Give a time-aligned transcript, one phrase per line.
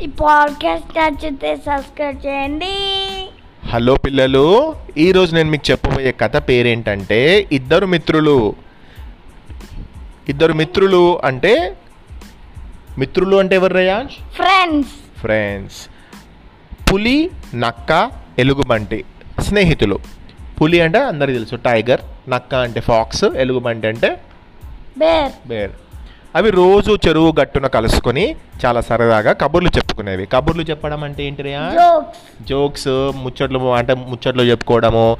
[0.00, 2.74] ఈ పాడ్కాస్ట్ నచ్చితే సబ్స్క్రైబ్ చేయండి.
[3.68, 8.54] హలో పిల్లలు ఈరోజు నేను మీకు చెప్పబోయే కథ పేరేంటంటే ఇద్దరు మిత్రులు.
[10.28, 11.76] ఇద్దరు మిత్రులు అంటే
[12.98, 14.08] మిత్రులు అంటే ఎవరు రయాజ్?
[14.08, 15.88] ఫ్రెండ్స్ ఫ్రెండ్స్
[16.92, 19.04] పులి నక్క ఎలుగుబంటి
[19.40, 19.98] స్నేహితులు.
[20.60, 24.20] పులి అంటే అందరికీ తెలుసు టైగర్ నక్క అంటే ఫాక్స్ ఎలుగుబంటి అంటే
[24.98, 25.70] బేర్ బేర్.
[26.36, 30.26] అవి రోజు చెరువు గట్టున కలుసుకొని చాలా సరదాగా కబుర్లు చెప్పుకునేవి.
[30.26, 31.62] కబుర్లు చెప్పడం అంటే ఏంటి రియా?
[32.42, 32.88] జోక్స్.
[33.22, 35.16] ముచ్చట్లు అంటే ముచ్చట్లు చెప్పుకోవడము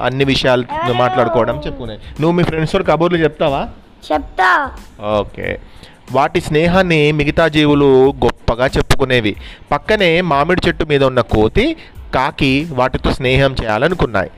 [0.00, 3.62] అన్ని విషయాలు మాట్లాడుకోవడం చెప్పుకునే నువ్వు మీ ఫ్రెండ్స్ కబుర్లు చెప్తావా?
[4.12, 4.70] చెప్తా.
[5.18, 5.58] ఓకే.
[6.12, 7.90] వాటి స్నేహాన్ని మిగతా జీవులు
[8.24, 9.36] గొప్పగా చెప్పుకునేవి.
[9.70, 11.76] పక్కనే మామిడి చెట్టు మీద ఉన్న కోతి
[12.14, 14.30] కాకి వాటితో స్నేహం చేయాలనుకున్నాయి.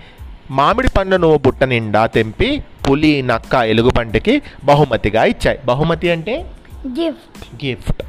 [0.51, 2.51] మామిడి పండును బుట్ట నిండా తెంపి
[2.88, 5.59] పులి నక్క ఎలుగుబంటికి బహుమతిగా ఇచ్చాయి.
[5.66, 6.46] బహుమతి అంటే?
[6.87, 7.65] గిఫ్ట్.
[7.65, 8.02] గిఫ్ట్.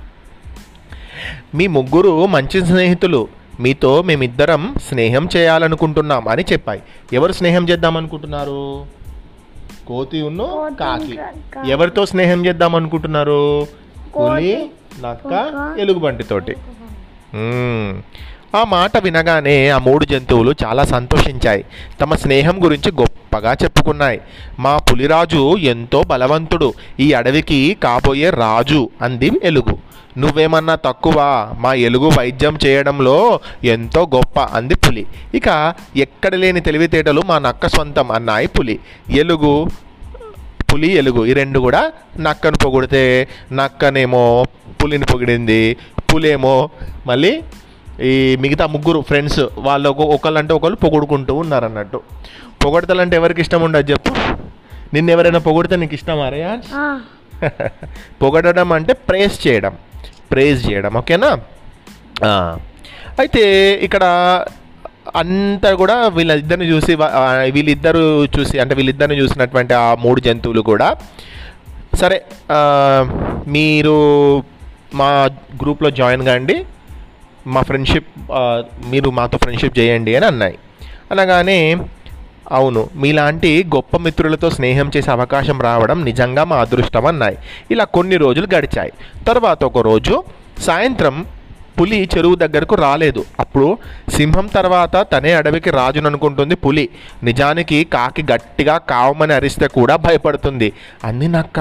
[1.56, 3.28] మీ ముగ్గురు మంచి స్నేహితులు.
[3.60, 6.82] మీతో మేమిద్దరం స్నేహం చేయాలనుకుంటున్నాం అని చెప్పాయి.
[7.14, 8.86] ఎవరు స్నేహం చేద్దాం అనుకుంటున్నారు?
[9.88, 11.20] కోతి ఉన్ను కాకి.
[11.72, 13.68] ఎవరితో స్నేహం చేద్దాం అనుకుంటున్నారు?
[14.18, 14.70] పులి
[15.04, 15.52] నక్క.
[15.80, 16.56] ఎలుగుబంటితోటి.
[18.56, 21.66] ఆ మాట వినగానే ఆ మూడు జంతువులు చాలా సంతోషించాయి.
[22.02, 22.92] తమ స్నేహం గురించి
[23.30, 24.22] గొప్పగా చెప్పుకున్నాయి.
[24.60, 26.74] మా పులిరాజు ఎంతో బలవంతుడు.
[27.00, 29.78] ఈ అడవికి కాబోయే రాజు అంది ఎలుగు.
[30.18, 31.16] నువ్వేమన్నా తక్కువ
[31.60, 35.06] మా ఎలుగు వైద్యం చేయడంలో ఎంతో గొప్ప అంది పులి.
[35.34, 38.80] ఇక ఎక్కడ లేని తెలివితేటలు మా నక్క సొంతం అన్నాయి పులి.
[39.10, 39.68] ఎలుగు
[40.74, 44.46] పులి ఎలుగు ఈ రెండు కూడా నక్కను పొగిడితే నక్కనేమో
[44.84, 45.78] పులిని పొగిడింది.
[46.14, 46.70] పులేమో
[47.08, 47.42] మళ్ళీ
[48.08, 52.00] ఈ మిగతా ముగ్గురు ఫ్రెండ్స్ వాళ్ళు ఒక- ఒకళ్ళంటే ఒకళ్ళు పొగుడుకుంటూ ఉన్నారు అన్నట్టు
[52.64, 54.12] పొగడతలంటే ఎవరికి ఇష్టం ఉండదు చెప్పు.
[54.94, 56.86] నిన్ను ఎవరైనా పొగిడితే నీకు ఇష్టమా రేయా ఆ,
[58.22, 59.74] పొగడడం అంటే ప్రేస్ చేయడం.
[60.32, 61.30] ప్రేజ్ చేయడం ఓకేనా?
[63.20, 63.44] అయితే
[63.82, 64.04] ఇక్కడ
[65.16, 66.94] అంతా కూడా వీళ్ళిద్దరిని చూసి
[67.52, 68.04] వీళ్ళిద్దరు
[68.36, 70.88] చూసి అంటే వీళ్ళిద్దరిని చూసినటువంటి ఆ మూడు జంతువులు కూడా
[71.94, 72.18] సరే
[73.48, 73.96] మీరు
[74.94, 75.10] మా
[75.62, 76.58] గ్రూప్లో జాయిన్ కాండి.
[77.56, 78.10] మా ఫ్రెండ్షిప్
[78.92, 80.58] మీరు మాతో ఫ్రెండ్షిప్ చేయండి అని అన్నాయి.
[81.12, 81.60] అనగానే
[82.58, 87.38] అవును మీలాంటి గొప్ప మిత్రులతో స్నేహం చేసే అవకాశం రావడం నిజంగా మా అదృష్టం అన్నాయి.
[87.72, 88.94] ఇలా కొన్ని రోజులు గడిచాయి.
[89.28, 90.16] తర్వాత ఒకరోజు
[90.68, 91.18] సాయంత్రం
[91.80, 93.22] పులి చెరువు దగ్గరకు రాలేదు.
[93.40, 93.68] అప్పుడు
[94.16, 96.86] సింహం తర్వాత తనే అడవికి రాజును అనుకుంటుంది పులి.
[97.24, 100.70] నిజానికి కాకి గట్టిగా కావమని అరిస్తే కూడా భయపడుతుంది
[101.04, 101.60] అంది నక్క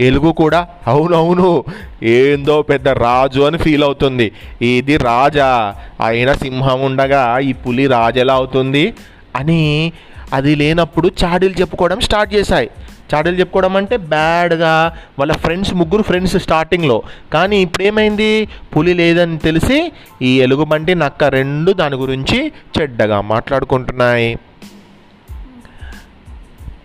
[0.00, 0.66] ఎలుగు కూడా.
[0.86, 1.64] అవునవును
[2.02, 4.32] ఏందో పెద్ద రాజు అని ఫీల్ అవుతుంది.
[4.62, 5.74] ఇది రాజా
[6.06, 8.94] అయినా సింహం ఉండగా ఈ పులి రాజు ఎలా అవుతుంది
[9.36, 9.92] అని
[10.32, 12.70] అది లేనప్పుడు చాడీలు చెప్పుకోవడం స్టార్ట్ చేశాయి.
[13.14, 17.02] చాడీలు చెప్పుకోవడం అంటే బ్యాడ్గా వాళ్ళ ఫ్రెండ్స్ ముగ్గురు ఫ్రెండ్స్ స్టార్టింగ్లో.
[17.32, 19.92] కానీ ఇప్పుడు ఏమైంది పులి లేదని తెలిసి
[20.22, 24.38] ఈ ఎలుగుబంటి నక్క రెండు దాని గురించి చెడ్డగా మాట్లాడుకుంటున్నాయి.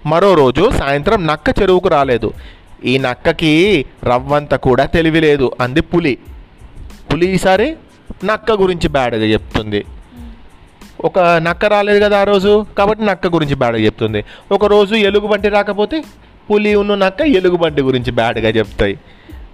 [0.06, 2.34] మరో రోజు సాయంత్రం నక్క చెరువుకు రాలేదు.
[2.86, 5.52] ఈ నక్కకి రవ్వంత కూడా తెలివి లేదు.
[5.62, 6.18] అంది పులి.
[7.14, 7.76] పులి ఈసారి
[8.24, 9.86] నక్క గురించి బ్యాడ్గా చెప్తుంది.
[11.02, 12.66] ఒక నక్క రాలేదు కదా ఆ రోజు?
[12.78, 14.24] కాబట్టి నక్క గురించి బ్యాడ్గా చెప్తుంది.
[14.52, 16.04] ఒకరోజు ఎలుగుబంటి రాకపోతే
[16.52, 19.00] పులి ఉన్న నక్క ఎలుగుబంటి గురించి బ్యాడ్గా చెప్తాయి.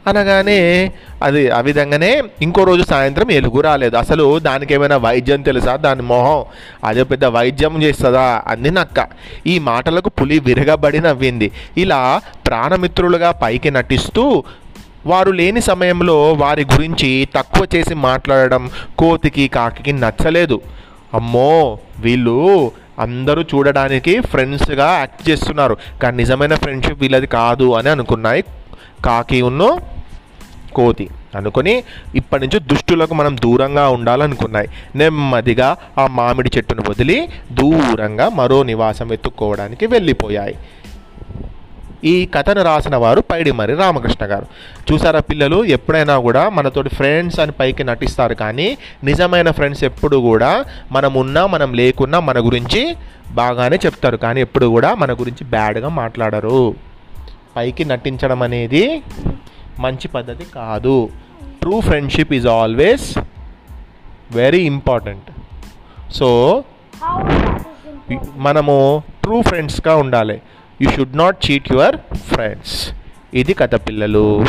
[0.08, 0.92] అనగానే
[1.24, 3.98] అది ఆ విధంగానే ఇంకో రోజు సాయంత్రం ఎలుగు రాలేదు.
[3.98, 5.76] అసలు దానికి ఏమైనా వైద్యం తెలుసా?
[5.76, 6.44] దాని మొహం.
[6.84, 8.44] అదే పెద్ద వైద్యం చేస్తుందా?
[8.48, 9.08] అంది నక్క.
[9.48, 11.52] ఈ మాటలకు పులి విరగబడి నవ్వింది.
[11.78, 14.44] ఇలా ప్రాణమిత్రులుగా పైకి నటిస్తూ
[15.06, 20.62] వారు లేని సమయంలో వారి గురించి తక్కువ చేసి మాట్లాడడం కోతికి కాకి నచ్చలేదు.
[21.14, 21.78] అమ్మో!
[22.00, 25.78] వీళ్ళు అందరూ చూడడానికి ఫ్రెండ్స్గా యాక్ట్ చేస్తున్నారు.
[26.02, 28.44] కానీ నిజమైన ఫ్రెండ్షిప్ వీళ్ళది కాదు అని అనుకున్నాయి
[29.06, 29.80] కాకి ఉన్నో
[30.80, 31.06] కోతి.
[31.38, 31.74] అనుకొని
[32.20, 34.70] ఇప్పటి నుంచి దుష్టులకు మనం దూరంగా ఉండాలనుకున్నాయి.
[35.00, 35.70] నెమ్మదిగా
[36.02, 37.18] ఆ మామిడి చెట్టును వదిలి
[37.62, 40.56] దూరంగా మరో నివాసం వెతుక్కోవడానికి వెళ్ళిపోయాయి.
[42.12, 44.46] ఈ కథను రాసిన వారు పైడిమరి రామకృష్ణ గారు.
[44.88, 48.66] చూసారా పిల్లలు ఎప్పుడైనా కూడా మనతోటి ఫ్రెండ్స్ అని పైకి నటిస్తారు కానీ
[49.10, 50.52] నిజమైన ఫ్రెండ్స్ ఎప్పుడు కూడా
[50.96, 52.82] మనం ఉన్నా మనం లేకున్నా మన గురించి
[53.40, 56.60] బాగానే చెప్తారు కానీ ఎప్పుడు కూడా మన గురించి బ్యాడ్గా మాట్లాడరు.
[57.56, 58.84] పైకి నటించడం అనేది
[59.80, 61.10] మంచి పద్ధతి కాదు.
[61.62, 63.18] True friendship is always
[64.32, 65.32] very important
[66.12, 66.64] so.
[68.36, 70.42] మనము ట్రూ ఫ్రెండ్స్గా ఉండాలి.
[70.82, 72.92] You should not cheat your friends
[73.34, 74.46] ఇది కథ పిల్లలు?